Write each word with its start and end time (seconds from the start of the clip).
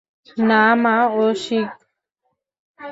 না 0.47 0.63
মা, 0.83 0.95
ও 1.15 1.23
শিখ। 1.43 1.69